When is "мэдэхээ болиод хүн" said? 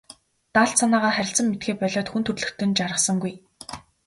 1.49-2.23